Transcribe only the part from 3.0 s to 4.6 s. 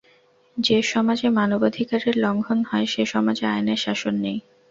সমাজে আইনের শাসন নেই।